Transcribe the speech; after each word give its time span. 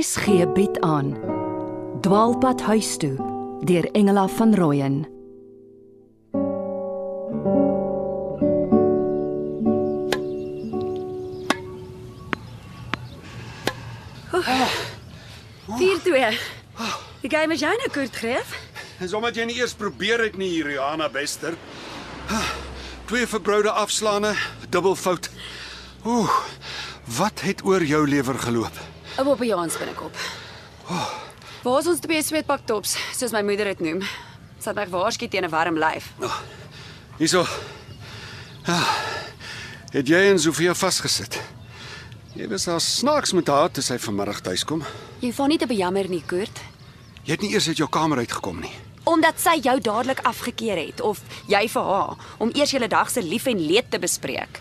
RSG 0.00 0.52
bied 0.52 0.80
aan 0.80 1.18
Dwaalpad 2.00 2.60
huis 2.60 2.96
toe 2.96 3.16
deur 3.68 3.84
Engela 3.92 4.28
van 4.28 4.54
Rooyen 4.54 4.94
Vier 15.76 16.00
twee. 16.02 16.38
Die 17.20 17.30
game 17.30 17.52
is 17.52 17.60
jy 17.60 17.72
nou 17.82 17.90
kort 17.92 18.16
greef? 18.16 18.54
Dis 19.02 19.12
omdat 19.12 19.36
jy 19.36 19.44
nie 19.50 19.58
eers 19.58 19.74
probeer 19.76 20.24
het 20.24 20.38
nie, 20.40 20.62
Rihanna 20.64 21.10
Bester. 21.12 21.58
Twee 23.10 23.28
verbroude 23.28 23.70
afslaane, 23.70 24.32
dubbel 24.70 24.96
fout. 24.96 25.28
Ooh, 26.08 26.40
wat 27.20 27.44
het 27.44 27.60
oor 27.68 27.84
jou 27.84 28.08
lewer 28.08 28.40
geloop? 28.48 28.80
'n 29.18 29.24
Bobbejans 29.24 29.78
binnekop. 29.78 30.16
Waar 31.62 31.78
is 31.78 31.86
ons 31.86 32.00
twee 32.00 32.22
sweetpak 32.22 32.60
tops, 32.64 32.96
soos 33.16 33.32
my 33.32 33.42
moeder 33.42 33.64
dit 33.64 33.80
noem? 33.80 34.02
Het 34.64 34.74
my 34.74 34.86
waarsku 34.88 35.28
teen 35.28 35.44
'n 35.44 35.50
warm 35.50 35.78
lyf. 35.78 36.12
Hierso. 37.16 37.46
Ja. 38.64 38.80
Het 39.90 40.08
jy 40.08 40.30
en 40.30 40.38
Sofia 40.38 40.74
vasgesit? 40.74 41.40
Jy 42.34 42.48
was 42.48 42.68
al 42.68 42.80
snaaks 42.80 43.32
met 43.32 43.48
haar 43.48 43.70
toe 43.70 43.82
sy 43.82 43.98
vanmiddag 43.98 44.40
tuis 44.40 44.64
kom. 44.64 44.84
Jy 45.20 45.32
haar 45.36 45.48
nie 45.48 45.58
te 45.58 45.66
bejammer 45.66 46.08
nie, 46.08 46.22
Kurt. 46.26 46.60
Jy 47.24 47.32
het 47.32 47.40
nie 47.40 47.52
eers 47.52 47.66
uit 47.68 47.76
jou 47.76 47.88
kamer 47.88 48.18
uitgekom 48.18 48.60
nie. 48.60 48.72
Omdat 49.04 49.40
sy 49.40 49.56
jou 49.60 49.80
dadelik 49.80 50.20
afgekeur 50.22 50.76
het 50.76 51.00
of 51.00 51.20
jy 51.46 51.68
vir 51.68 51.82
haar 51.82 52.16
om 52.38 52.50
eers 52.54 52.70
julle 52.70 52.88
dag 52.88 53.10
se 53.10 53.22
lief 53.22 53.46
en 53.46 53.66
leed 53.66 53.90
te 53.90 53.98
bespreek. 53.98 54.60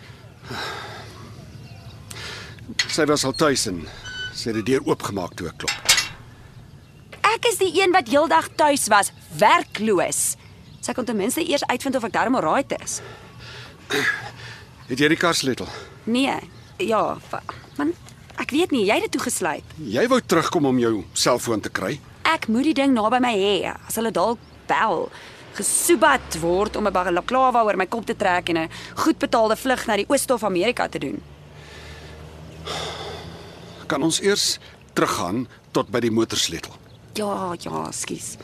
Sy 2.87 3.05
was 3.05 3.23
al 3.23 3.35
tuis 3.37 3.67
en 3.67 3.87
sy 4.39 4.53
het 4.53 4.59
die 4.61 4.67
deur 4.73 4.85
oopgemaak 4.87 5.35
toe 5.35 5.49
ek 5.51 5.57
klop. 5.63 5.95
Ek 7.29 7.47
is 7.51 7.59
die 7.61 7.71
een 7.77 7.91
wat 7.95 8.09
heeldag 8.09 8.49
tuis 8.59 8.87
was, 8.91 9.11
werkloos. 9.37 10.35
Sy 10.79 10.95
kon 10.95 11.07
ten 11.07 11.19
minste 11.19 11.43
eers 11.43 11.65
uitvind 11.67 11.97
of 11.99 12.07
ek 12.07 12.15
darm 12.15 12.37
alright 12.39 12.71
is. 12.79 12.99
Het 14.89 15.03
jy 15.03 15.09
die 15.11 15.19
kar 15.19 15.35
sleutel? 15.37 15.67
Nee, 16.09 16.37
ja, 16.81 17.01
man, 17.77 17.91
ek 18.41 18.53
weet 18.55 18.71
nie, 18.73 18.85
jy 18.87 18.97
het 18.97 19.09
dit 19.09 19.17
toegesluit. 19.17 19.75
Jy 19.77 20.05
wou 20.09 20.21
terugkom 20.23 20.69
om 20.71 20.79
jou 20.81 20.93
selfoon 21.13 21.61
te 21.61 21.69
kry. 21.69 21.97
Ek 22.29 22.47
moet 22.47 22.71
die 22.71 22.77
ding 22.77 22.95
naby 22.95 23.19
my 23.21 23.33
hê. 23.35 23.73
As 23.87 23.99
hulle 23.99 24.13
dalk 24.15 24.41
bel, 24.69 25.09
gesoebat 25.57 26.39
word 26.41 26.77
om 26.79 26.87
'n 26.87 26.93
balaklava 26.93 27.63
oor 27.65 27.77
my 27.77 27.85
kop 27.85 28.05
te 28.05 28.15
trek 28.15 28.49
en 28.49 28.57
'n 28.57 28.69
goed 28.95 29.17
betaalde 29.19 29.55
vlug 29.55 29.85
na 29.87 29.95
die 29.97 30.09
ooste 30.09 30.33
of 30.33 30.43
Amerika 30.43 30.87
te 30.87 30.99
doen. 30.99 31.21
Kan 33.89 34.03
ons 34.05 34.19
eers 34.21 34.59
teruggaan 34.93 35.47
tot 35.73 35.89
by 35.89 36.01
die 36.03 36.11
motorsleutel? 36.13 36.75
Ja, 37.17 37.55
ja, 37.57 37.87
skus. 37.91 38.35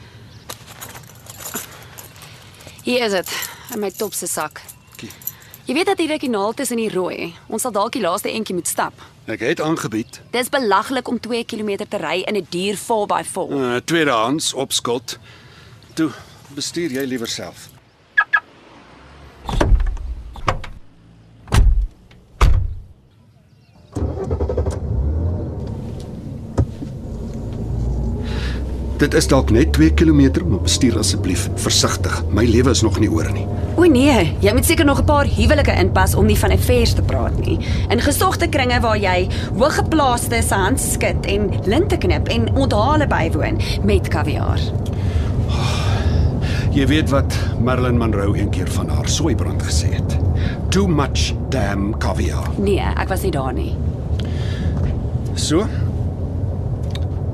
Hier 2.85 3.05
is 3.05 3.13
dit, 3.13 3.29
in 3.73 3.83
my 3.83 3.91
top 3.93 4.13
se 4.17 4.27
sak. 4.29 4.63
Kie. 4.97 5.11
Jy 5.65 5.75
weet 5.77 5.91
dat 5.91 6.02
hierdie 6.02 6.17
kanaal 6.21 6.53
tussen 6.57 6.81
die 6.81 6.89
rooi, 6.89 7.29
ons 7.45 7.61
sal 7.65 7.73
dalk 7.73 7.93
die 7.93 8.02
laaste 8.02 8.33
entjie 8.33 8.57
moet 8.57 8.69
stap. 8.69 9.05
Ek 9.29 9.41
het 9.45 9.61
aangebied. 9.61 10.19
Dis 10.33 10.49
belaglik 10.53 11.09
om 11.09 11.21
2 11.21 11.45
km 11.49 11.85
te 11.85 12.02
ry 12.02 12.23
in 12.25 12.37
'n 12.37 12.47
duur 12.49 12.77
4x4. 12.77 13.53
Uh, 13.53 13.75
tweedehands 13.85 14.53
op 14.53 14.73
skuld. 14.73 15.19
Toe, 15.93 16.11
bestuur 16.53 16.89
jy 16.89 17.05
liewer 17.05 17.30
self. 17.30 17.69
Dit 28.95 29.14
is 29.14 29.26
dalk 29.28 29.50
net 29.52 29.73
2 29.76 29.92
km, 29.94 30.45
maar 30.48 30.61
bestuur 30.64 30.95
asseblief 31.02 31.50
versigtig. 31.60 32.14
My 32.32 32.45
lewe 32.48 32.72
is 32.72 32.82
nog 32.82 32.95
nie 33.04 33.10
oor 33.11 33.28
nie. 33.36 33.44
O 33.76 33.83
nee, 33.92 34.30
jy 34.39 34.54
moet 34.56 34.66
seker 34.66 34.86
nog 34.88 35.02
'n 35.02 35.06
paar 35.06 35.28
huwelike 35.28 35.73
inpas 35.76 36.16
om 36.16 36.26
nie 36.26 36.38
van 36.39 36.50
'n 36.50 36.54
affairs 36.54 36.94
te 36.94 37.02
praat 37.02 37.45
nie. 37.45 37.60
In 37.89 38.00
gesogte 38.00 38.48
kringe 38.48 38.80
waar 38.80 38.98
jy 38.98 39.28
hooggeplaaste 39.58 40.42
se 40.42 40.54
hand 40.54 40.80
skud 40.80 41.26
en 41.26 41.52
linte 41.66 41.98
knip 41.98 42.28
en 42.28 42.56
onthale 42.56 43.08
bywoon 43.08 43.60
met 43.83 44.08
kaviaar. 44.08 44.60
Jy 46.72 46.88
weet 46.88 47.10
wat 47.10 47.36
Marilyn 47.60 47.98
Monroe 47.98 48.39
een 48.39 48.50
keer 48.50 48.67
van 48.72 48.89
haar 48.89 49.08
soeibrand 49.10 49.64
gesê 49.64 49.94
het. 49.94 50.17
Too 50.70 50.88
much 50.88 51.33
damn 51.50 51.98
caviar. 51.98 52.50
Nee, 52.58 52.80
ek 52.80 53.08
was 53.08 53.22
nie 53.22 53.32
daar 53.32 53.54
nie. 53.54 53.76
So 55.33 55.67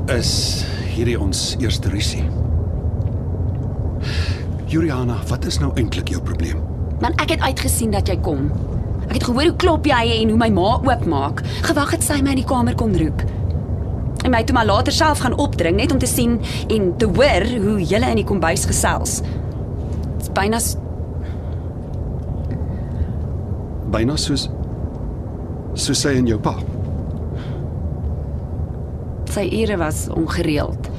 is 0.07 0.65
hierdie 1.01 1.17
ons 1.17 1.55
eerste 1.57 1.89
rusie. 1.89 2.21
Juliana, 4.69 5.17
wat 5.31 5.47
is 5.49 5.57
nou 5.61 5.71
eintlik 5.79 6.11
jou 6.13 6.21
probleem? 6.23 6.61
Man, 7.01 7.15
ek 7.21 7.33
het 7.35 7.45
uitgesien 7.45 7.93
dat 7.95 8.09
jy 8.09 8.19
kom. 8.21 8.51
Ek 9.07 9.17
het 9.17 9.25
gehoor 9.25 9.49
hoe 9.49 9.57
klop 9.59 9.87
jy 9.89 10.01
en 10.19 10.31
hoe 10.31 10.39
my 10.39 10.51
ma 10.53 10.75
oopmaak. 10.77 11.41
Gewag 11.65 11.95
het 11.95 12.05
sy 12.05 12.19
my 12.21 12.35
in 12.35 12.43
die 12.43 12.47
kamer 12.47 12.77
kon 12.77 12.93
roep. 12.95 13.25
En 14.21 14.29
my 14.29 14.43
toe 14.45 14.53
maar 14.53 14.69
later 14.69 14.93
self 14.93 15.23
gaan 15.25 15.33
opdring 15.41 15.79
net 15.79 15.91
om 15.91 15.99
te 15.99 16.09
sien 16.09 16.37
en 16.69 16.91
te 17.01 17.09
hoor 17.09 17.47
hoe 17.65 17.79
julle 17.81 18.11
in 18.13 18.21
die 18.21 18.27
kombuis 18.27 18.67
gesels. 18.69 19.23
Dit's 20.19 20.29
byna 20.37 20.61
Byna 23.91 24.15
soos 24.15 24.45
soos 25.75 26.05
sy 26.05 26.13
en 26.21 26.29
jou 26.29 26.37
pa. 26.39 26.53
Sy 29.31 29.47
ure 29.61 29.77
was 29.77 30.07
ongereeld. 30.13 30.89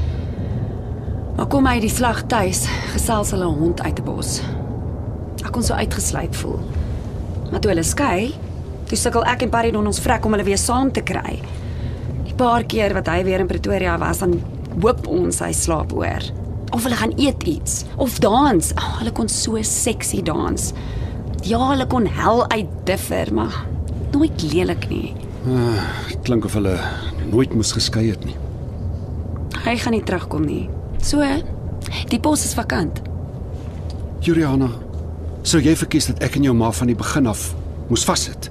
Maar 1.36 1.48
kom 1.48 1.66
hy 1.66 1.78
die 1.80 1.90
slag 1.92 2.26
tuis, 2.28 2.66
gesels 2.92 3.32
hulle 3.34 3.48
hond 3.48 3.80
uit 3.82 3.98
'n 3.98 4.04
bos. 4.04 4.40
Ek 5.44 5.52
kon 5.52 5.62
so 5.62 5.74
uitgesluit 5.74 6.36
voel. 6.36 6.60
Maar 7.50 7.60
toe 7.60 7.70
hulle 7.70 7.82
skei, 7.82 8.34
toe 8.86 8.96
sukkel 8.98 9.24
ek 9.24 9.42
en 9.42 9.50
Paridon 9.50 9.86
ons 9.86 10.00
vrek 10.00 10.24
om 10.24 10.32
hulle 10.32 10.44
weer 10.44 10.58
saam 10.58 10.92
te 10.92 11.02
kry. 11.02 11.40
Die 12.24 12.34
paar 12.34 12.64
keer 12.64 12.94
wat 12.94 13.08
hy 13.08 13.24
weer 13.24 13.40
in 13.40 13.46
Pretoria 13.46 13.98
was, 13.98 14.18
dan 14.18 14.40
hoop 14.80 15.06
ons 15.06 15.38
hy 15.38 15.52
slaap 15.52 15.92
oor. 15.92 16.22
Of 16.72 16.84
hulle 16.84 16.96
gaan 16.96 17.12
eet 17.18 17.42
iets 17.42 17.84
of 17.96 18.18
dans. 18.18 18.72
Oh, 18.76 18.98
hulle 18.98 19.12
kon 19.12 19.28
so 19.28 19.60
seksie 19.62 20.22
dans. 20.22 20.72
Ja, 21.42 21.58
hulle 21.58 21.86
kon 21.86 22.06
hel 22.06 22.46
uitdiffer, 22.48 23.32
maar 23.34 23.66
nooit 24.12 24.42
lelik 24.52 24.88
nie. 24.88 25.14
Klink 26.22 26.44
of 26.44 26.54
hulle 26.54 26.78
nooit 27.30 27.54
moes 27.54 27.72
geskei 27.72 28.08
het 28.10 28.24
nie. 28.24 28.36
Hy 29.62 29.76
gaan 29.78 29.94
nie 29.94 30.02
terugkom 30.06 30.46
nie. 30.46 30.64
So, 31.02 31.22
die 32.10 32.20
pos 32.22 32.44
is 32.46 32.54
vakant. 32.58 33.02
Juliana, 34.22 34.70
sou 35.42 35.60
jy 35.62 35.74
verkies 35.78 36.08
dat 36.12 36.22
ek 36.22 36.38
en 36.38 36.46
jou 36.46 36.54
ma 36.56 36.70
van 36.74 36.90
die 36.90 36.98
begin 36.98 37.26
af 37.30 37.50
moes 37.90 38.04
vassit? 38.06 38.50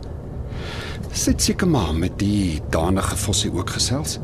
Sit 1.12 1.44
seker 1.44 1.68
maar 1.68 1.94
met 1.96 2.18
die 2.20 2.62
danige 2.72 3.18
vossie 3.20 3.52
ook 3.52 3.74
gesels. 3.76 4.20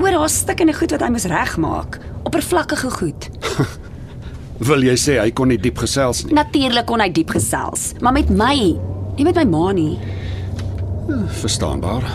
Oor 0.00 0.12
haar 0.12 0.32
stikkende 0.32 0.76
goed 0.76 0.92
wat 0.92 1.04
hy 1.04 1.10
moes 1.12 1.28
regmaak, 1.28 1.98
oppervlakkige 2.28 2.90
goed. 2.98 3.28
Wil 4.68 4.86
jy 4.88 4.96
sê 5.00 5.18
hy 5.20 5.30
kon 5.36 5.52
nie 5.52 5.60
diep 5.60 5.80
gesels 5.82 6.24
nie? 6.24 6.36
Natuurlik 6.36 6.88
kon 6.88 7.02
hy 7.04 7.10
diep 7.12 7.34
gesels, 7.36 7.90
maar 8.04 8.16
met 8.16 8.32
my, 8.32 8.56
nie 9.16 9.26
met 9.28 9.36
my 9.40 9.44
ma 9.52 9.66
nie. 9.76 9.92
Verstaanbaar. 11.40 12.08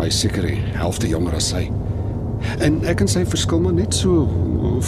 Hy 0.00 0.08
seker 0.10 0.46
die 0.48 0.58
helfte 0.78 1.08
jonger 1.10 1.36
as 1.38 1.50
sy. 1.52 1.66
En 2.64 2.80
ek 2.90 3.04
en 3.04 3.10
sy 3.10 3.22
verskil 3.28 3.60
maar 3.62 3.74
net 3.76 3.94
so 3.94 4.26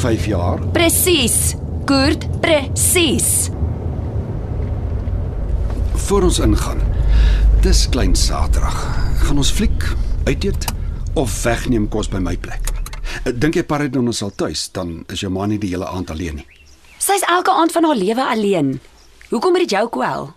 5 0.00 0.26
jaar. 0.30 0.62
Presies. 0.74 1.54
Kurt, 1.86 2.24
presies. 2.42 3.50
Voor 6.08 6.22
ons 6.30 6.38
ingaan. 6.42 6.80
Dis 7.64 7.84
klein 7.92 8.14
Saterdag. 8.16 8.78
Gaan 9.24 9.40
ons 9.40 9.52
fliek, 9.52 9.84
uit 10.28 10.44
eet 10.44 10.66
of 11.16 11.32
wegneem 11.44 11.86
kos 11.88 12.08
by 12.12 12.18
my 12.20 12.34
plek. 12.36 12.72
Eh, 13.24 13.32
Dink 13.32 13.54
jy 13.56 13.62
Paridon 13.64 14.08
is 14.10 14.22
al 14.24 14.32
tuis, 14.36 14.66
dan 14.74 15.04
is 15.12 15.22
jou 15.22 15.30
ma 15.32 15.46
nie 15.46 15.58
die 15.62 15.70
hele 15.72 15.86
aand 15.88 16.10
alleen 16.10 16.40
nie. 16.42 16.46
Sy's 16.98 17.24
elke 17.28 17.52
aand 17.52 17.72
van 17.72 17.84
haar 17.84 17.96
lewe 18.00 18.24
alleen. 18.24 18.74
Hoekom 19.30 19.54
het 19.56 19.68
dit 19.68 19.76
jou 19.76 19.84
kwel? 19.92 20.30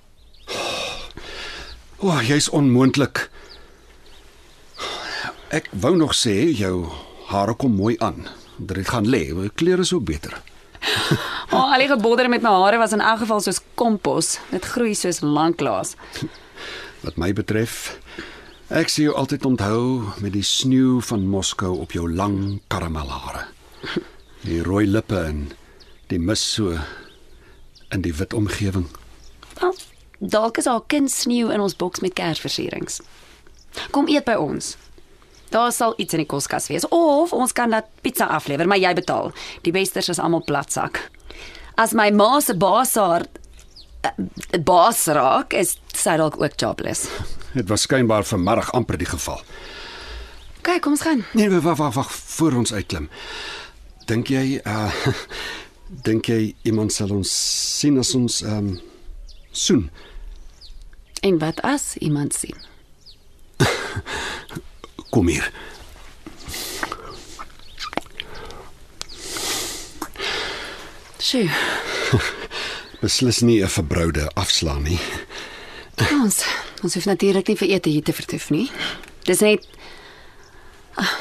O, 1.98 2.12
oh, 2.12 2.20
jy's 2.22 2.50
onmoontlik. 2.54 3.30
Ek 5.48 5.70
wou 5.72 5.94
nog 5.96 6.12
sê 6.12 6.50
jou 6.52 6.90
hare 7.30 7.54
kom 7.56 7.72
mooi 7.80 7.96
aan. 8.04 8.26
Dit 8.60 8.90
gaan 8.92 9.06
lê, 9.08 9.30
jou 9.32 9.48
klere 9.56 9.86
is 9.86 9.94
ook 9.96 10.04
beter. 10.04 10.34
O, 11.52 11.56
oh, 11.56 11.72
al 11.72 11.80
die 11.80 11.88
gebodder 11.88 12.28
met 12.28 12.44
my 12.44 12.52
hare 12.52 12.80
was 12.82 12.92
in 12.92 13.00
elk 13.00 13.22
geval 13.24 13.40
soos 13.46 13.62
kompos. 13.80 14.42
Dit 14.52 14.66
groei 14.68 14.92
soos 14.96 15.22
lanklaas. 15.24 15.96
Wat 17.06 17.16
my 17.16 17.32
betref, 17.32 17.96
ek 18.68 18.92
sien 18.92 19.08
jou 19.08 19.16
altyd 19.16 19.46
onthou 19.48 20.10
met 20.20 20.36
die 20.36 20.44
sneeu 20.44 20.98
van 21.08 21.24
Moskou 21.32 21.78
op 21.80 21.96
jou 21.96 22.10
lang 22.12 22.60
karamelhare. 22.68 23.46
Die 24.44 24.60
rooi 24.68 24.84
lippe 24.88 25.22
en 25.30 25.46
die 26.12 26.20
mis 26.20 26.44
so 26.44 26.76
in 27.96 28.04
die 28.04 28.12
wit 28.20 28.36
omgewing. 28.36 28.90
Wel, 29.62 29.80
dalk 30.20 30.60
is 30.60 30.68
haar 30.68 30.84
kind 30.92 31.12
sneeu 31.14 31.54
in 31.56 31.64
ons 31.64 31.78
boks 31.80 32.04
met 32.04 32.18
kersversierings. 32.20 33.00
Kom 33.96 34.12
eet 34.12 34.28
by 34.28 34.36
ons. 34.36 34.76
Daar 35.50 35.72
sal 35.72 35.94
iets 35.98 36.14
in 36.14 36.24
die 36.24 36.28
koskas 36.28 36.68
wees 36.68 36.88
of 36.90 37.34
ons 37.34 37.54
kan 37.56 37.72
dat 37.72 37.88
pizza 38.02 38.26
aflewer, 38.26 38.68
maar 38.68 38.82
jy 38.82 38.94
betaal. 38.98 39.32
Die 39.64 39.72
besters 39.72 40.10
is 40.10 40.20
almal 40.20 40.44
platsak. 40.44 41.00
As 41.76 41.94
my 41.94 42.10
ma 42.12 42.40
se 42.42 42.56
baas 42.58 42.96
haar 42.96 43.28
uh, 44.04 44.60
baas 44.66 45.06
raak, 45.14 45.54
is 45.54 45.78
sy 45.96 46.18
dalk 46.18 46.40
ook 46.42 46.58
jobless. 46.60 47.08
Dit 47.54 47.70
was 47.70 47.88
skynbaar 47.88 48.26
vanmiddag 48.28 48.72
amper 48.76 48.98
die 48.98 49.08
geval. 49.08 49.42
Kyk, 50.68 50.82
kom 50.84 50.98
ons 50.98 51.06
gaan. 51.06 51.24
Nee, 51.38 51.50
wag 51.50 51.78
wag 51.80 51.94
wag 51.96 52.12
voor 52.12 52.60
ons 52.60 52.74
uitklim. 52.74 53.08
Dink 54.10 54.34
jy 54.34 54.60
uh 54.66 54.92
dink 56.08 56.28
jy 56.28 56.56
iemand 56.68 56.92
sal 56.92 57.14
ons 57.16 57.32
sien 57.80 57.96
as 58.02 58.12
ons 58.16 58.42
ehm 58.44 58.74
um, 58.74 58.80
soen? 59.56 59.88
En 61.24 61.40
wat 61.40 61.62
as 61.64 61.96
iemand 62.04 62.36
sien? 62.36 62.58
Kom 65.10 65.28
hier. 65.28 65.52
Sjoe, 71.20 71.50
Beslis 73.02 73.42
nie 73.42 73.62
'n 73.64 73.70
verbroude 73.70 74.30
afslaan 74.34 74.84
nie. 74.84 75.00
ons 76.24 76.44
ons 76.84 76.94
hoef 76.94 77.06
natuurlik 77.06 77.48
nie 77.48 77.58
vir 77.58 77.70
ete 77.70 77.90
hier 77.90 78.04
te 78.04 78.14
vertoef 78.14 78.50
nie. 78.50 78.70
Dis 79.26 79.40
net 79.42 79.66
Ah, 80.98 81.14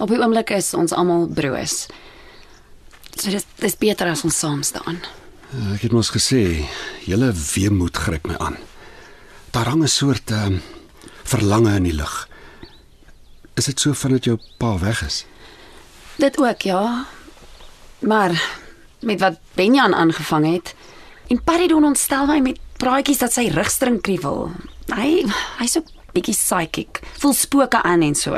op 0.00 0.08
die 0.08 0.16
oomblik 0.16 0.50
is 0.50 0.72
ons 0.74 0.92
almal 0.96 1.26
broers. 1.28 1.86
So 3.20 3.28
dis 3.30 3.44
dis 3.60 3.76
beter 3.76 4.08
as 4.08 4.24
ons 4.24 4.38
saam 4.38 4.62
staan. 4.62 5.00
Ek 5.74 5.82
het 5.82 5.92
mos 5.92 6.08
gesê, 6.10 6.64
julle 7.04 7.32
weemoed 7.54 7.96
gryp 7.96 8.24
my 8.26 8.36
aan. 8.40 8.56
Daar 9.52 9.68
hang 9.68 9.82
'n 9.84 9.88
soort 9.88 10.30
ehm 10.30 10.46
um, 10.54 10.62
verlange 11.24 11.76
in 11.76 11.82
die 11.84 11.92
lug. 11.92 12.28
Is 13.54 13.68
dit 13.68 13.80
so 13.80 13.92
vandat 13.92 14.24
jou 14.24 14.38
pa 14.58 14.78
weg 14.78 15.02
is? 15.04 15.24
Dit 16.16 16.38
ook, 16.38 16.62
ja. 16.62 17.06
Maar 17.98 18.58
met 19.00 19.20
wat 19.20 19.38
Benjan 19.54 19.94
aangevang 19.94 20.52
het 20.52 20.74
en 21.28 21.42
Paridon 21.44 21.84
ontstel 21.84 22.26
my 22.26 22.38
met 22.40 22.58
praatjies 22.76 23.18
dat 23.22 23.32
sy 23.32 23.48
rugstring 23.54 24.00
kriewel. 24.02 24.50
Hy 24.92 25.22
hy's 25.60 25.76
so 25.78 25.84
bietjie 26.12 26.34
psychic, 26.36 27.00
voel 27.22 27.32
spooke 27.36 27.82
aan 27.82 28.02
en 28.04 28.16
so. 28.18 28.36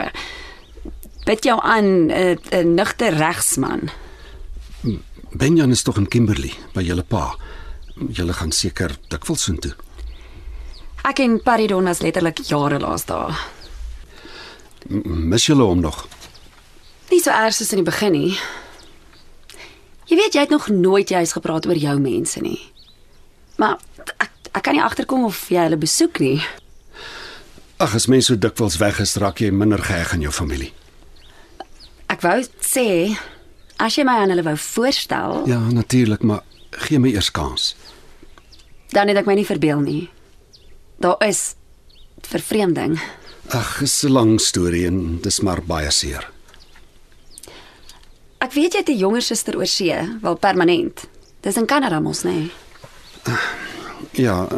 Bid 1.24 1.44
jou 1.44 1.58
aan 1.62 2.06
'n 2.06 2.10
uh, 2.10 2.60
'n 2.60 2.74
nigter 2.74 3.14
regsman. 3.14 3.90
Benjan 5.32 5.70
is 5.70 5.82
tog 5.82 5.96
in 5.96 6.08
Kimberley 6.08 6.52
by 6.72 6.82
julle 6.82 7.02
pa. 7.02 7.36
Julle 8.08 8.32
gaan 8.32 8.52
seker 8.52 8.96
dikwels 9.08 9.42
soontoe. 9.42 9.74
Ek 11.02 11.18
en 11.18 11.42
Paridon 11.42 11.84
was 11.84 12.00
letterlik 12.00 12.38
jare 12.38 12.78
laas 12.78 13.04
daar. 13.04 13.53
Mis 14.88 15.46
julle 15.46 15.64
hom 15.64 15.80
nog? 15.80 16.06
Nie 17.10 17.20
so 17.22 17.30
erg 17.30 17.54
soos 17.54 17.72
in 17.72 17.80
die 17.82 17.86
begin 17.90 18.12
nie. 18.12 18.34
Jy 20.10 20.16
weet 20.20 20.34
jy 20.36 20.40
het 20.44 20.50
nog 20.52 20.68
nooit 20.68 21.08
juis 21.08 21.32
gepraat 21.32 21.66
oor 21.66 21.78
jou 21.80 21.94
mense 22.00 22.40
nie. 22.44 22.58
Maar 23.56 23.78
ek 24.18 24.30
ek 24.54 24.62
kan 24.62 24.76
nie 24.76 24.82
agterkom 24.84 25.24
of 25.26 25.48
jy 25.50 25.64
hulle 25.64 25.76
besoek 25.80 26.20
nie. 26.22 26.38
Ag, 27.82 27.94
as 27.98 28.06
mense 28.06 28.28
so 28.30 28.36
dikwels 28.38 28.76
weg 28.78 29.00
is, 29.02 29.16
raak 29.18 29.40
jy 29.42 29.50
minder 29.50 29.80
geheg 29.82 30.12
aan 30.14 30.22
jou 30.22 30.30
familie. 30.32 30.70
Ek 32.12 32.22
wou 32.22 32.36
sê 32.62 33.16
as 33.82 33.96
jy 33.98 34.04
my 34.06 34.14
aan 34.22 34.30
hulle 34.30 34.44
wou 34.46 34.54
voorstel, 34.56 35.42
Ja, 35.50 35.58
natuurlik, 35.58 36.22
maar 36.22 36.44
gee 36.86 36.98
my 36.98 37.10
eers 37.10 37.30
kans. 37.34 37.74
dan 38.94 39.08
het 39.08 39.16
ek 39.16 39.26
my 39.26 39.34
nie 39.34 39.46
verbeel 39.46 39.80
nie. 39.80 40.08
Daar 41.02 41.16
is 41.26 41.54
vervreemding. 42.22 43.00
Ag, 43.48 43.78
dis 43.80 44.04
'n 44.04 44.12
lang 44.12 44.40
storie 44.40 44.86
en 44.86 45.20
dis 45.20 45.40
maar 45.40 45.62
baie 45.62 45.90
seer. 45.90 46.30
Ek 48.38 48.52
weet 48.52 48.72
jy 48.72 48.78
het 48.78 48.88
'n 48.88 48.98
jonger 48.98 49.22
suster 49.22 49.56
oor 49.56 49.66
see, 49.66 50.18
wel 50.20 50.36
permanent. 50.36 51.06
Dis 51.40 51.56
in 51.56 51.66
Kanada 51.66 52.00
mos, 52.00 52.22
nê? 52.22 52.30
Nee. 52.30 52.52
Ja, 54.12 54.48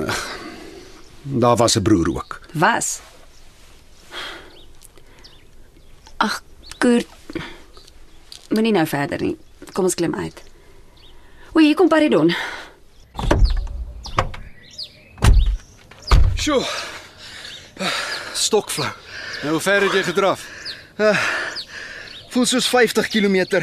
daar 1.22 1.56
was 1.56 1.76
'n 1.76 1.82
broer 1.82 2.08
ook. 2.08 2.40
Was. 2.52 3.00
Ag, 6.16 6.42
Kurt. 6.78 7.06
Moenie 8.48 8.72
nou 8.72 8.86
verder 8.86 9.20
nie. 9.22 9.36
Kom 9.72 9.84
ons 9.84 9.94
klim 9.94 10.14
uit. 10.14 10.42
O, 11.52 11.58
hier 11.60 11.74
kom 11.74 11.88
Paridon. 11.88 12.34
Sjoe. 16.34 16.64
Stokflou. 18.36 18.88
Nou, 19.42 19.52
hoe 19.56 19.60
ver 19.60 19.82
het 19.82 19.92
jy 19.92 20.02
gedraf? 20.02 20.44
Voel 22.32 22.46
soos 22.46 22.68
50 22.68 23.08
km. 23.08 23.62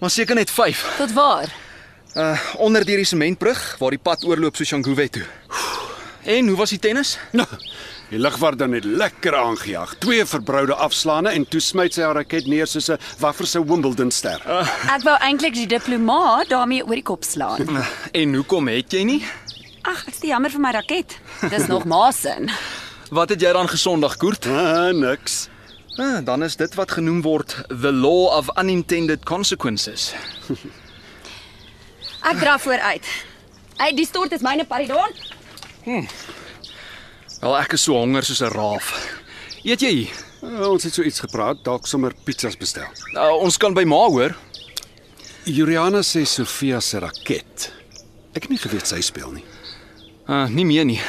Maar 0.00 0.10
seker 0.10 0.34
net 0.34 0.50
5. 0.50 0.84
Tot 0.96 1.12
waar? 1.12 1.52
Uh 2.16 2.38
onder 2.58 2.84
die 2.84 3.04
sementbrug 3.04 3.76
waar 3.78 3.90
die 3.94 4.02
pad 4.02 4.24
oorloop 4.24 4.56
so 4.56 4.64
Shanguve 4.64 5.08
toe. 5.08 5.26
En 6.24 6.48
hoe 6.48 6.56
was 6.56 6.70
die 6.70 6.78
tennis? 6.78 7.18
Nou, 7.32 7.46
die 8.10 8.18
lugvaart 8.18 8.58
dan 8.58 8.70
net 8.70 8.84
lekker 8.84 9.36
aangejaag. 9.36 9.94
Twee 9.98 10.24
verbroude 10.26 10.74
afslaane 10.74 11.30
en 11.30 11.46
toe 11.48 11.60
smyt 11.60 11.94
sy 11.94 12.02
haar 12.02 12.14
raket 12.18 12.46
neer 12.46 12.66
soos 12.66 12.90
'n 12.90 12.98
waffer 13.18 13.46
se 13.46 13.62
Wimbledon 13.64 14.10
ster. 14.10 14.42
Ek 14.90 15.02
wou 15.02 15.16
eintlik 15.20 15.54
die 15.54 15.66
diplomaat 15.66 16.48
daarmee 16.48 16.84
oor 16.84 16.94
die 16.94 17.02
kop 17.02 17.24
slaan. 17.24 17.84
En 18.12 18.34
hoekom 18.34 18.68
het 18.68 18.92
jy 18.92 19.02
nie? 19.04 19.24
Ag, 19.82 20.04
ek's 20.08 20.18
te 20.18 20.26
jammer 20.26 20.50
vir 20.50 20.60
my 20.60 20.70
raket. 20.72 21.18
Dis 21.50 21.66
nog 21.66 21.84
maasin. 21.84 22.50
Wat 23.10 23.28
het 23.28 23.40
jy 23.42 23.50
dan 23.52 23.68
gesondag, 23.68 24.16
Koert? 24.16 24.46
Ah, 24.46 24.92
niks. 24.94 25.48
Ah, 25.98 26.20
dan 26.24 26.44
is 26.46 26.54
dit 26.56 26.74
wat 26.78 26.90
genoem 26.94 27.22
word 27.22 27.56
the 27.66 27.90
law 27.92 28.30
of 28.36 28.46
unintended 28.56 29.24
consequences. 29.26 30.12
Ek 32.30 32.38
dra 32.38 32.54
vooruit. 32.58 33.06
Hey, 33.80 33.94
die 33.96 34.06
stort 34.06 34.32
is 34.36 34.44
myne 34.46 34.62
Paridon. 34.68 35.10
Wel 37.40 37.54
ek 37.56 37.72
is 37.74 37.86
so 37.88 37.96
honger 37.96 38.22
soos 38.22 38.42
'n 38.44 38.52
raaf. 38.52 38.92
Eet 39.64 39.80
jy? 39.80 40.10
Uh, 40.44 40.68
ons 40.68 40.84
het 40.84 40.94
so 40.94 41.02
iets 41.02 41.20
gepraat, 41.24 41.64
dalk 41.64 41.88
sommer 41.88 42.12
pizzas 42.24 42.56
bestel. 42.60 42.86
Uh, 43.16 43.32
ons 43.40 43.56
kan 43.56 43.74
by 43.74 43.84
ma 43.88 44.04
hoor. 44.06 44.36
Juliana 45.48 46.04
sê 46.04 46.22
Sofia 46.28 46.80
se 46.80 47.00
raket. 47.00 47.72
Ek 48.36 48.44
het 48.44 48.50
nie 48.52 48.60
geweet 48.60 48.86
sy 48.86 49.00
speel 49.00 49.32
nie. 49.32 49.44
Uh, 50.28 50.46
nie 50.52 50.64
meer 50.68 50.84
nie. 50.84 51.00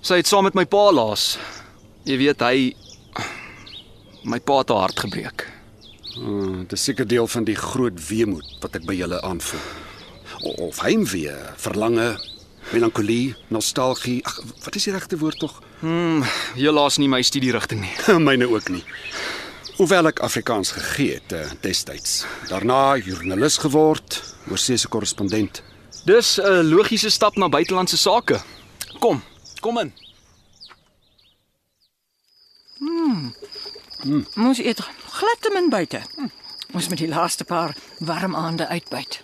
Sy 0.00 0.20
het 0.20 0.28
saam 0.30 0.46
met 0.48 0.56
my 0.56 0.64
pa 0.68 0.86
laas. 0.94 1.34
Jy 2.08 2.16
weet 2.22 2.40
hy 2.44 2.56
my 4.28 4.38
pa 4.44 4.60
het 4.62 4.72
haar 4.72 4.86
hart 4.88 5.00
gebreek. 5.04 5.46
Uh, 6.20 6.64
dit 6.64 6.74
is 6.76 6.84
seker 6.88 7.06
deel 7.08 7.28
van 7.30 7.44
die 7.46 7.56
groot 7.56 7.96
weemoed 8.08 8.56
wat 8.64 8.76
ek 8.80 8.86
by 8.88 8.96
julle 8.98 9.20
aanvoel. 9.24 9.62
O- 10.40 10.56
Of 10.70 10.80
heimwee, 10.84 11.32
verlange, 11.60 12.14
melankolie, 12.72 13.34
nostalgie. 13.52 14.20
Ag, 14.26 14.40
wat 14.64 14.76
is 14.76 14.88
die 14.88 14.94
regte 14.96 15.18
woord 15.20 15.38
tog? 15.40 15.60
Helaas 16.56 16.98
nie 17.00 17.08
my 17.08 17.20
studierigting 17.24 17.84
nie. 17.84 17.94
Myne 18.26 18.48
ook 18.50 18.68
nie. 18.72 18.82
Hoewel 19.78 20.10
ek 20.10 20.20
Afrikaans 20.24 20.74
gegee 20.76 21.14
het 21.20 21.32
uh, 21.32 21.44
destyds. 21.64 22.24
Daarna 22.50 22.96
joernalis 23.00 23.56
geword, 23.62 24.18
oorseese 24.50 24.88
korrespondent. 24.92 25.62
Dis 26.08 26.38
'n 26.40 26.68
logiese 26.72 27.10
stap 27.12 27.36
na 27.36 27.48
buitelandse 27.48 27.96
sake. 27.96 28.40
Kom, 29.00 29.22
kom 29.60 29.78
in. 29.78 29.92
Ons 34.36 34.58
eet 34.58 34.80
glad 35.12 35.40
te 35.40 35.50
min 35.52 35.68
buite. 35.68 36.00
Hm. 36.16 36.30
Ons 36.72 36.88
moet 36.88 36.98
die 36.98 37.08
laaste 37.08 37.44
paar 37.44 37.74
warm 37.98 38.34
aande 38.36 38.68
uitbyt. 38.68 39.20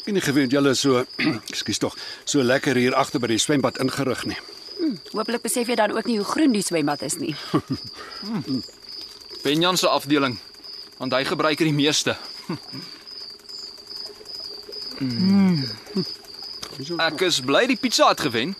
Ek 0.00 0.06
het 0.08 0.14
nie 0.16 0.24
geweet 0.24 0.50
julle 0.52 0.72
is 0.74 0.80
so, 0.82 1.04
ekskuus 1.52 1.78
tog, 1.78 1.96
so 2.24 2.42
lekker 2.42 2.76
hier 2.76 2.94
agter 2.98 3.20
by 3.22 3.30
die 3.30 3.38
swembad 3.38 3.78
ingerig 3.82 4.24
nie. 4.26 4.38
Hooplik 5.12 5.44
besef 5.44 5.68
jy 5.68 5.76
dan 5.76 5.92
ook 5.92 6.08
nie 6.08 6.16
hoe 6.18 6.26
groen 6.26 6.52
die 6.56 6.64
swembad 6.64 7.02
is 7.06 7.16
nie. 7.20 7.36
Benjan 9.44 9.76
se 9.76 9.88
afdeling, 9.88 10.38
want 10.98 11.12
hy 11.14 11.24
gebruik 11.28 11.60
er 11.60 11.68
die 11.70 11.76
meeste. 11.76 12.16
Ek 17.00 17.20
is 17.24 17.40
bly 17.44 17.66
die 17.70 17.78
pizza 17.80 18.08
het 18.10 18.20
gewen. 18.24 18.56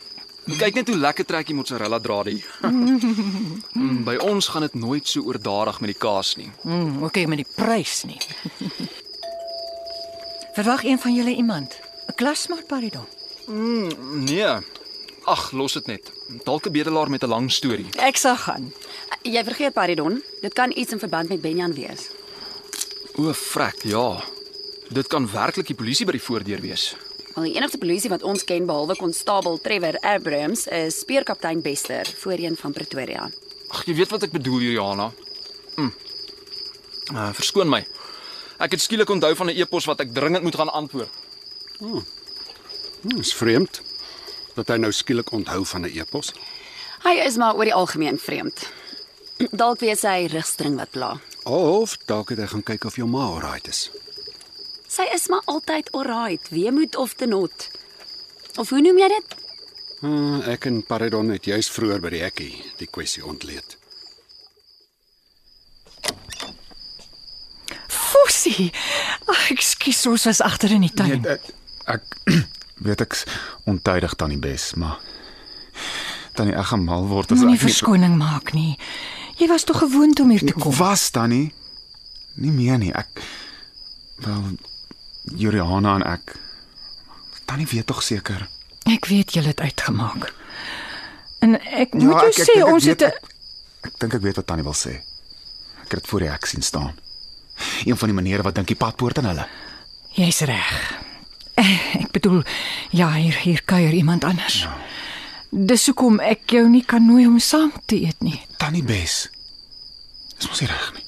Kyk 0.59 0.75
net 0.75 0.88
hoe 0.88 0.97
lekker 0.97 1.25
trek 1.25 1.47
die 1.47 1.54
mozzarella 1.54 1.99
drade 2.00 2.30
hier. 2.30 2.47
Mm, 2.62 4.04
By 4.04 4.16
ons 4.16 4.49
gaan 4.49 4.62
dit 4.62 4.75
nooit 4.75 5.07
so 5.09 5.21
oordadig 5.23 5.80
met 5.80 5.90
die 5.92 5.99
kaas 6.00 6.37
nie. 6.37 6.50
Mm, 6.62 7.02
okay 7.04 7.25
met 7.26 7.38
die 7.45 7.49
prys 7.57 8.04
nie. 8.04 8.19
Verwag 10.57 10.85
een 10.85 10.99
van 10.99 11.14
julle 11.14 11.35
iemand? 11.35 11.78
'n 12.09 12.14
Klasmaat 12.14 12.66
Paridon. 12.66 13.07
Nee. 14.26 14.57
Ag, 15.25 15.52
los 15.52 15.73
dit 15.73 15.87
net. 15.87 16.12
Dalk 16.45 16.66
'n 16.66 16.73
bedelaar 16.73 17.11
met 17.11 17.23
'n 17.23 17.28
lang 17.28 17.52
storie. 17.52 17.87
Ek 17.99 18.16
sal 18.16 18.37
gaan. 18.37 18.73
Jy 19.23 19.45
vergeet 19.45 19.73
Paridon, 19.73 20.23
dit 20.40 20.52
kan 20.52 20.73
iets 20.76 20.92
in 20.92 20.99
verband 20.99 21.28
met 21.28 21.40
Benjan 21.40 21.75
wees. 21.75 22.11
O, 23.14 23.33
frek, 23.33 23.83
ja. 23.83 24.23
Dit 24.88 25.07
kan 25.07 25.30
werklik 25.33 25.66
die 25.66 25.76
polisie 25.76 26.07
by 26.07 26.12
die 26.12 26.23
voordeur 26.23 26.61
wees. 26.61 26.97
Al 27.39 27.47
die 27.47 27.55
enigste 27.55 27.79
polisie 27.79 28.11
wat 28.11 28.25
ons 28.27 28.43
ken 28.45 28.67
behalwe 28.67 28.97
konstabel 28.99 29.61
Trevor 29.63 29.99
Abrams 30.03 30.67
is 30.67 30.99
speerkaptein 31.05 31.63
Bester, 31.63 32.09
voorheen 32.19 32.57
van 32.59 32.73
Pretoria. 32.73 33.29
Ag, 33.71 33.85
jy 33.87 33.95
weet 33.95 34.11
wat 34.11 34.27
ek 34.27 34.35
bedoel, 34.35 34.65
Juliana. 34.67 35.11
Mm. 35.77 35.93
Uh, 37.15 37.29
verskoon 37.39 37.71
my. 37.71 37.85
Ek 38.61 38.75
het 38.75 38.83
skielik 38.83 39.11
onthou 39.11 39.31
van 39.35 39.47
'n 39.47 39.57
e-pos 39.57 39.87
wat 39.87 40.01
ek 40.01 40.13
dringend 40.15 40.43
moet 40.43 40.59
gaan 40.59 40.73
antwoord. 40.73 41.09
Hm, 41.79 42.03
is 43.19 43.33
vreemd 43.35 43.81
dat 44.55 44.69
hy 44.69 44.77
nou 44.77 44.93
skielik 44.93 45.33
onthou 45.33 45.65
van 45.65 45.87
'n 45.87 45.93
e-pos. 45.95 46.35
Hy 47.03 47.15
is 47.25 47.37
maar 47.37 47.55
oor 47.55 47.65
die 47.65 47.75
algemeen 47.75 48.19
vreemd. 48.19 48.69
Dalk 49.51 49.81
wees 49.81 50.03
hy 50.03 50.27
rigstring 50.27 50.77
wat 50.77 50.91
pla. 50.91 51.21
Of 51.45 51.97
dalk 52.05 52.29
het 52.29 52.39
hy 52.39 52.47
gaan 52.47 52.63
kyk 52.63 52.85
of 52.85 52.97
jou 52.97 53.09
ma 53.09 53.25
alright 53.25 53.69
is. 53.69 53.91
Sy 55.00 55.07
is 55.16 55.28
maar 55.33 55.40
altyd 55.49 55.87
alright, 55.97 56.49
weemoed 56.52 56.97
of 56.97 57.14
te 57.16 57.25
not. 57.26 57.71
Of 58.61 58.69
hoe 58.69 58.80
noem 58.85 58.99
jy 59.00 59.07
dit? 59.09 59.37
Uh, 60.04 60.42
ek 60.52 60.66
en 60.69 60.83
Paradon 60.85 61.30
het 61.33 61.47
juis 61.49 61.71
vroeër 61.73 62.02
by 62.04 62.11
die 62.12 62.21
hekkie 62.21 62.50
die 62.76 62.88
kwessie 62.92 63.23
ontleed. 63.25 63.78
Fossie. 67.88 68.69
Ag, 69.25 69.47
ekskuus, 69.54 70.02
ons 70.11 70.26
was 70.28 70.42
agter 70.45 70.75
in 70.76 70.85
die 70.85 70.92
tuin. 70.92 71.16
Nee, 71.25 71.37
ek, 71.38 71.49
ek 71.97 72.37
weet 72.85 73.04
ek's 73.07 73.25
ontydig 73.71 74.19
tannie 74.21 74.40
Bes, 74.42 74.75
maar 74.80 74.99
tannie 76.37 76.57
ek 76.61 76.75
gaan 76.75 76.85
mal 76.85 77.09
word 77.09 77.33
as 77.33 77.40
ek 77.47 77.54
nie- 77.54 77.62
verskoning 77.62 78.19
maak 78.21 78.52
nie. 78.57 78.75
Jy 79.40 79.49
was 79.49 79.64
tog 79.64 79.80
gewoond 79.80 80.21
om 80.21 80.35
hier 80.37 80.45
te 80.45 80.52
kom. 80.52 80.76
was 80.76 81.09
tannie. 81.16 81.54
Nie 82.37 82.52
meer 82.52 82.76
nie. 82.85 82.92
Ek 82.92 83.25
wel 84.26 84.59
Juliana 85.37 85.95
en 85.95 86.03
ek 86.03 86.35
tannie 87.47 87.67
weet 87.67 87.87
tog 87.87 88.03
seker. 88.03 88.49
Ek 88.91 89.07
weet 89.07 89.33
jy 89.35 89.43
het 89.43 89.61
uitgemaak. 89.61 90.33
En 91.41 91.55
ek 91.61 91.95
moet 91.95 92.03
Ja, 92.03 92.09
jou 92.09 92.27
ek- 92.29 92.39
ek 92.39 92.47
sê 92.49 92.55
dink 92.55 92.67
ek 92.67 92.73
ons 92.75 92.85
weet- 92.85 93.01
het 93.01 93.13
'n 93.15 93.17
Ek, 93.17 93.93
ek 93.93 93.99
dink 93.99 94.15
ek 94.15 94.21
weet 94.23 94.37
wat 94.37 94.47
tannie 94.47 94.65
wil 94.65 94.75
sê. 94.75 94.91
Ek 95.83 95.91
het 95.91 96.01
dit 96.03 96.07
voor 96.07 96.21
die 96.21 96.29
hek 96.31 96.47
sien 96.47 96.63
staan. 96.63 96.95
Een 97.85 97.97
van 97.97 98.09
die 98.09 98.15
maniere 98.15 98.43
wat 98.43 98.55
dink 98.55 98.67
die 98.67 98.77
padpoort 98.77 99.19
aan 99.19 99.25
hulle. 99.25 99.47
Jy's 100.13 100.41
reg. 100.41 100.99
Ek 102.01 102.11
bedoel, 102.13 102.43
ja, 102.91 103.13
hier 103.15 103.37
hier 103.39 103.63
kuier 103.65 103.93
iemand 103.93 104.25
anders. 104.25 104.63
Ja. 104.63 104.77
Dis 105.51 105.87
hoekom 105.87 106.21
ek 106.21 106.51
jou 106.51 106.69
nie 106.69 106.85
kan 106.85 107.07
nooi 107.07 107.27
om 107.27 107.39
saam 107.39 107.73
te 107.87 107.97
eet 108.01 108.21
nie. 108.21 108.41
Tannie 108.57 108.83
Bes. 108.83 109.29
Dis 110.39 110.49
mos 110.49 110.61
nie 110.61 110.69
reg 110.69 110.93
nie. 110.95 111.05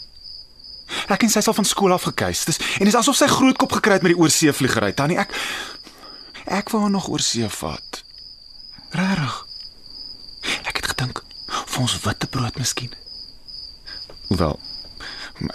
Ek 1.12 1.22
en 1.26 1.32
sy 1.32 1.40
sal 1.44 1.56
van 1.56 1.68
skool 1.68 1.92
af 1.94 2.06
gekeis. 2.10 2.44
Dis 2.48 2.60
en 2.78 2.88
dis 2.88 2.96
asof 2.98 3.16
sy 3.16 3.28
grootkop 3.30 3.72
gekry 3.78 3.98
het 3.98 4.06
met 4.06 4.14
die 4.14 4.20
oorseevliegery. 4.20 4.92
Tannie, 4.98 5.18
ek 5.18 5.32
ek 6.46 6.72
wou 6.74 6.82
haar 6.82 6.90
nog 6.94 7.08
oorsee 7.12 7.48
vat. 7.48 8.02
Regtig. 8.92 9.38
Ek 10.68 10.76
het 10.82 10.90
gedink 10.94 11.22
vir 11.52 11.80
ons 11.80 11.96
witbrood 12.04 12.58
miskien. 12.60 12.92
Hoewel 14.28 14.58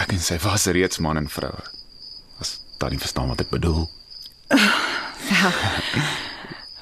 ek 0.01 0.11
en 0.11 0.19
sy 0.19 0.35
was 0.43 0.65
reeds 0.75 0.99
man 1.03 1.19
en 1.19 1.29
vrou. 1.31 1.53
As 2.41 2.57
tannie 2.81 2.99
verstaan 2.99 3.29
wat 3.31 3.41
ek 3.45 3.51
bedoel. 3.53 3.85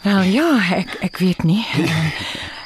Wel 0.06 0.22
ja, 0.34 0.48
ek 0.78 0.96
ek 1.06 1.20
weet 1.22 1.44
nie. 1.46 1.66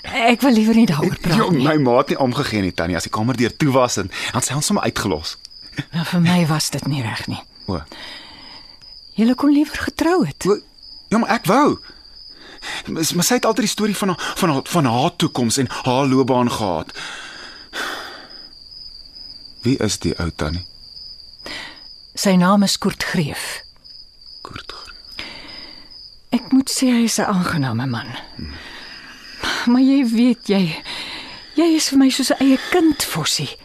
Ek 0.09 0.41
wil 0.41 0.55
liewer 0.55 0.75
nie 0.75 0.87
daaroor 0.89 1.17
praat 1.21 1.51
nie. 1.53 1.63
my 1.67 1.75
ma 1.83 1.97
het 1.99 2.13
nie 2.13 2.19
omgegee 2.19 2.63
nie, 2.65 2.73
tannie, 2.73 2.97
as 2.97 3.05
die 3.05 3.13
kamer 3.13 3.37
deur 3.37 3.53
toe 3.61 3.71
was 3.75 3.99
en 4.01 4.09
dan 4.33 4.43
sy 4.45 4.55
ons 4.57 4.65
sommer 4.71 4.83
uitgelos. 4.87 5.35
Nou, 5.91 6.05
vir 6.05 6.21
my 6.21 6.47
was 6.47 6.69
dit 6.69 6.87
nie 6.87 7.01
reg 7.01 7.27
nie. 7.27 7.41
O. 7.67 7.81
Jy 9.15 9.33
kon 9.35 9.51
liewer 9.53 9.77
getrou 9.77 10.25
het. 10.25 10.45
O, 10.45 10.59
Ja, 11.09 11.17
maar 11.17 11.29
ek 11.29 11.45
wou. 11.45 11.79
Maar 12.85 13.05
maar 13.15 13.23
sy 13.25 13.33
het 13.39 13.45
altyd 13.45 13.65
die 13.65 13.71
storie 13.71 13.95
van 13.97 14.07
haar 14.13 14.33
van 14.37 14.49
haar 14.49 14.61
van 14.69 14.85
haar 14.85 15.15
toekoms 15.15 15.57
en 15.57 15.69
haar 15.69 16.05
loopbaan 16.05 16.51
gehad. 16.51 16.91
Wie 19.61 19.77
is 19.77 19.97
die 19.99 20.13
ou 20.19 20.29
tannie? 20.35 20.65
Sy 22.13 22.35
naam 22.35 22.63
is 22.63 22.77
Kurt 22.77 23.03
Greef. 23.03 23.61
Kurt. 24.41 24.73
Ek 26.35 26.51
moet 26.53 26.69
sê 26.69 26.91
hy 26.93 27.03
is 27.09 27.17
'n 27.19 27.25
aangename 27.25 27.87
man. 27.87 28.07
Maar 29.65 29.81
jy 29.81 30.05
weet 30.05 30.47
jy 30.47 30.83
jy 31.55 31.67
is 31.75 31.89
vir 31.89 31.97
my 31.97 32.09
soos 32.09 32.31
'n 32.31 32.37
eie 32.43 32.59
kind, 32.69 33.03
Fossie. 33.03 33.57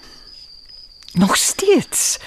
Nog 1.15 1.37
steeds. 1.37 2.19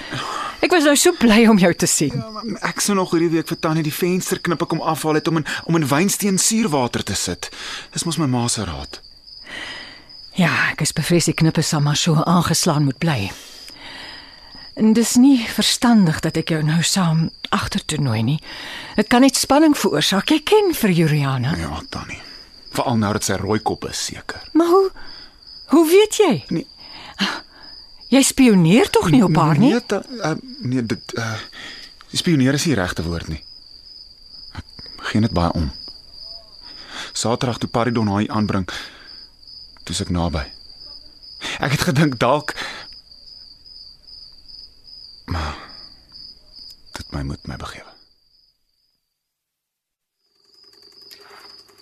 Ek 0.63 0.72
was 0.72 0.86
nou 0.88 0.96
so 0.96 1.12
bly 1.20 1.41
om 1.51 1.60
jou 1.60 1.74
te 1.75 1.88
sien. 1.89 2.24
Ek 2.65 2.79
sou 2.82 2.96
nog 2.96 3.12
hierdie 3.12 3.34
week 3.34 3.50
vir 3.51 3.60
tannie 3.60 3.84
die 3.84 3.94
vensterknippe 3.94 4.65
kom 4.65 4.79
afhaal 4.82 5.20
het 5.20 5.27
om 5.27 5.41
in 5.41 5.46
om 5.67 5.75
in 5.75 5.88
wynsteen 5.88 6.39
suurwater 6.39 7.03
te 7.03 7.15
sit. 7.15 7.50
Dis 7.91 8.08
mos 8.08 8.17
my 8.17 8.29
ma 8.32 8.46
se 8.48 8.63
raad. 8.63 9.01
Ja, 10.38 10.53
ek 10.72 10.86
is 10.86 10.94
bevrees 10.96 11.27
die 11.27 11.36
knippe 11.36 11.63
sal 11.65 11.82
maar 11.84 11.98
so 12.00 12.22
aangeslaan 12.24 12.88
moet 12.88 13.00
bly. 13.03 13.32
En 14.77 14.94
dis 14.94 15.15
nie 15.17 15.41
verstandig 15.50 16.22
dat 16.22 16.38
ek 16.38 16.53
jou 16.53 16.62
nou 16.63 16.84
saam 16.86 17.27
agter 17.50 17.82
toe 17.86 17.98
nooi 18.01 18.22
nie. 18.24 18.38
Dit 18.96 19.10
kan 19.10 19.25
net 19.25 19.36
spanning 19.36 19.74
veroorsaak. 19.75 20.29
Jy 20.29 20.44
ken 20.46 20.72
vir 20.77 20.94
Juliana. 20.94 21.56
Ja, 21.58 21.82
tannie. 21.89 22.22
Veral 22.77 23.01
nou 23.01 23.12
dat 23.17 23.25
sy 23.25 23.39
rooi 23.41 23.60
kop 23.65 23.88
is 23.89 24.06
seker. 24.12 24.44
Maar 24.53 24.70
hoe 24.72 24.88
hoe 25.74 25.84
weet 25.89 26.22
jy? 26.22 26.34
Nee. 26.53 26.67
Jy 28.08 28.22
spioneer 28.24 28.90
tog 28.90 29.10
nie 29.12 29.24
op 29.24 29.36
haar 29.36 29.60
nie? 29.60 29.74
Nee, 29.76 29.86
ta, 29.86 30.02
uh, 30.24 30.36
nee, 30.64 30.86
dit 30.86 31.18
uh 31.18 31.36
spioneer 32.18 32.56
is 32.56 32.64
nie 32.66 32.74
die 32.74 32.82
regte 32.82 33.04
woord 33.04 33.28
nie. 33.28 33.42
Ek 34.58 35.10
gee 35.12 35.22
dit 35.22 35.34
baie 35.36 35.52
om. 35.54 35.68
Saterdag 37.14 37.60
toe 37.62 37.70
Paridon 37.70 38.08
haar 38.10 38.30
aanbring, 38.34 38.66
toe's 39.84 40.02
ek 40.02 40.10
naby. 40.10 40.46
Ek 41.60 41.76
het 41.76 41.84
gedink 41.92 42.18
dalk 42.20 42.56
maar 45.28 45.56
dit 46.92 47.12
my 47.12 47.22
moet 47.22 47.48
my 47.48 47.56
begewe. 47.60 47.92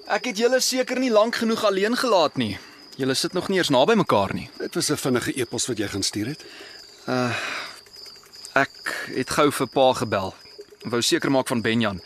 Ek 0.05 0.29
het 0.29 0.38
julle 0.38 0.60
seker 0.62 1.00
nie 1.01 1.12
lank 1.13 1.36
genoeg 1.41 1.63
alleen 1.65 1.98
gelaat 1.98 2.38
nie. 2.38 2.58
Julle 2.96 3.14
sit 3.14 3.34
nog 3.34 3.50
nie 3.52 3.58
eens 3.60 3.70
naby 3.70 3.94
mekaar 4.00 4.34
nie. 4.34 4.50
Dit 4.58 4.75
was 4.75 4.90
'n 4.92 4.96
vinnige 4.98 5.32
e-pos 5.36 5.68
wat 5.68 5.78
jy 5.78 5.88
gaan 5.88 6.04
stuur 6.04 6.28
het. 6.28 6.44
Ek 8.54 9.08
het 9.16 9.30
gou 9.30 9.52
vir 9.52 9.68
pa 9.68 9.94
gebel. 9.94 10.34
Wou 10.84 11.02
seker 11.02 11.32
maak 11.32 11.48
van 11.48 11.62
Benjan. 11.62 12.02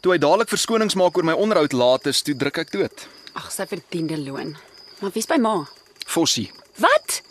Toe 0.00 0.12
hy 0.12 0.18
dadelik 0.18 0.48
verskonings 0.48 0.94
maak 0.94 1.16
oor 1.16 1.24
my 1.24 1.32
onderhoud 1.32 1.72
laat 1.72 2.06
is, 2.06 2.22
toe 2.22 2.34
druk 2.34 2.58
ek 2.58 2.70
dood. 2.72 3.08
Ag, 3.34 3.52
sy 3.52 3.66
verdiende 3.66 4.18
loon. 4.18 4.56
Maar 5.00 5.10
wie's 5.14 5.26
by 5.26 5.36
ma? 5.36 5.68
Fossie. 6.06 6.50
Wat? 6.76 7.22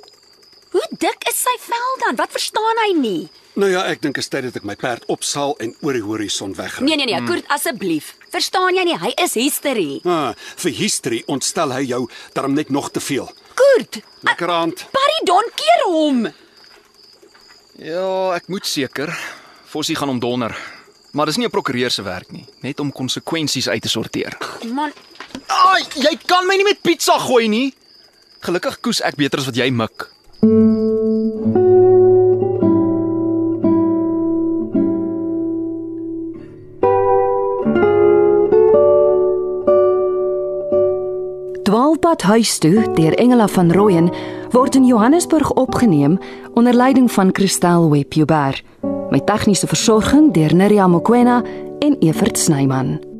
Hoe 0.71 0.87
dik 0.89 1.27
is 1.27 1.41
sy 1.41 1.57
vel 1.59 1.97
dan? 2.05 2.15
Wat 2.15 2.31
verstaan 2.31 2.77
hy 2.85 2.93
nie? 2.99 3.29
Nou 3.59 3.67
ja, 3.71 3.81
ek 3.91 3.99
dink 4.01 4.15
dit 4.15 4.23
is 4.23 4.29
tyd 4.31 4.43
dat 4.47 4.55
ek 4.61 4.63
my 4.63 4.75
perd 4.79 5.03
opsaal 5.11 5.57
en 5.59 5.73
oor 5.83 5.93
die 5.93 6.03
horison 6.05 6.53
wegry. 6.55 6.85
Nee 6.87 6.95
nee 6.95 7.05
nee, 7.09 7.23
Kurt, 7.27 7.47
asseblief. 7.51 8.13
Verstaan 8.31 8.75
jy 8.77 8.83
nie? 8.87 8.95
Hy 8.97 9.11
is 9.23 9.33
hysterie. 9.35 9.99
Ah, 10.07 10.31
vir 10.63 10.71
history 10.71 11.23
ontstel 11.27 11.73
hy 11.75 11.81
jou 11.89 12.05
daarom 12.33 12.53
net 12.55 12.69
nog 12.71 12.91
te 12.95 13.03
veel. 13.03 13.27
Kurt, 13.59 13.99
Lekker 14.23 14.49
aand. 14.49 14.85
Paridon 14.95 15.51
keer 15.59 15.83
hom. 15.89 16.23
Ja, 17.81 18.35
ek 18.37 18.47
moet 18.47 18.65
seker. 18.69 19.11
Fossie 19.67 19.95
gaan 19.99 20.11
hom 20.13 20.19
donder. 20.23 20.55
Maar 21.11 21.25
dis 21.25 21.37
nie 21.37 21.45
'n 21.47 21.51
prokureur 21.51 21.91
se 21.91 22.01
werk 22.03 22.31
nie, 22.31 22.45
net 22.61 22.79
om 22.79 22.91
konsekwensies 22.91 23.67
uit 23.67 23.81
te 23.81 23.89
sorteer. 23.89 24.37
Man, 24.63 24.93
Ai, 25.47 25.83
jy 25.95 26.17
kan 26.25 26.45
my 26.47 26.55
nie 26.55 26.63
met 26.63 26.81
pizza 26.81 27.17
gooi 27.19 27.47
nie. 27.47 27.73
Gelukkig 28.39 28.79
koes 28.81 29.01
ek 29.01 29.15
beter 29.15 29.39
as 29.39 29.45
wat 29.45 29.55
jy 29.55 29.69
mik. 29.69 30.07
Dwaalpad 30.41 30.70
huis 42.31 42.57
toe 42.57 42.85
deur 42.95 43.13
Engela 43.19 43.47
van 43.47 43.71
Rooyen 43.71 44.07
word 44.51 44.75
in 44.75 44.85
Johannesburg 44.85 45.51
opgeneem 45.51 46.17
onder 46.53 46.73
leiding 46.73 47.11
van 47.11 47.29
Christel 47.33 47.89
Webber. 47.89 48.63
Met 49.09 49.25
tegniese 49.25 49.67
versorging 49.67 50.33
deur 50.33 50.55
Neriya 50.55 50.87
Mkwena 50.87 51.43
en 51.79 51.95
Evert 51.99 52.37
Snyman. 52.39 53.10